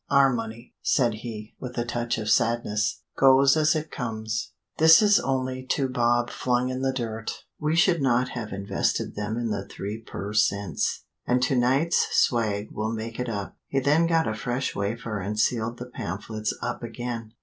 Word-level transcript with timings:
Our 0.09 0.33
money," 0.33 0.73
said 0.81 1.13
he, 1.13 1.53
with 1.59 1.77
a 1.77 1.85
touch 1.85 2.17
of 2.17 2.27
sadness, 2.31 3.03
"goes 3.15 3.55
as 3.55 3.75
it 3.75 3.91
comes. 3.91 4.53
This 4.79 4.99
is 4.99 5.19
only 5.19 5.63
two 5.63 5.87
bob 5.87 6.31
flung 6.31 6.69
in 6.69 6.81
the 6.81 6.91
dirt. 6.91 7.43
We 7.59 7.75
should 7.75 8.01
not 8.01 8.29
have 8.29 8.51
invested 8.51 9.13
them 9.13 9.37
in 9.37 9.51
the 9.51 9.67
Three 9.67 10.01
per 10.01 10.33
Cents; 10.33 11.03
and 11.27 11.39
to 11.43 11.55
night's 11.55 12.07
swag 12.17 12.69
will 12.71 12.91
make 12.91 13.19
it 13.19 13.29
up." 13.29 13.55
He 13.67 13.79
then 13.79 14.07
got 14.07 14.27
a 14.27 14.33
fresh 14.33 14.75
wafer 14.75 15.19
and 15.19 15.37
sealed 15.39 15.77
the 15.77 15.85
pamphlets 15.85 16.51
up 16.63 16.81
again. 16.81 17.33